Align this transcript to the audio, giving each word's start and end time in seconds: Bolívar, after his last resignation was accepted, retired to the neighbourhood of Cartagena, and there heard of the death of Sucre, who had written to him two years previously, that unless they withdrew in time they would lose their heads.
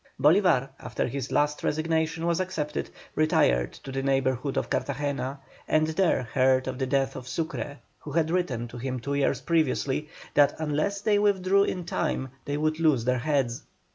Bolívar, 0.19 0.69
after 0.79 1.05
his 1.07 1.31
last 1.31 1.63
resignation 1.63 2.25
was 2.25 2.39
accepted, 2.39 2.89
retired 3.13 3.73
to 3.73 3.91
the 3.91 4.01
neighbourhood 4.01 4.57
of 4.57 4.67
Cartagena, 4.67 5.39
and 5.67 5.89
there 5.89 6.23
heard 6.23 6.67
of 6.67 6.79
the 6.79 6.87
death 6.87 7.15
of 7.15 7.27
Sucre, 7.27 7.77
who 7.99 8.11
had 8.11 8.31
written 8.31 8.67
to 8.69 8.79
him 8.79 8.99
two 8.99 9.13
years 9.13 9.41
previously, 9.41 10.09
that 10.33 10.55
unless 10.57 11.01
they 11.01 11.19
withdrew 11.19 11.65
in 11.65 11.85
time 11.85 12.29
they 12.45 12.57
would 12.57 12.79
lose 12.79 13.05
their 13.05 13.19
heads. 13.19 13.61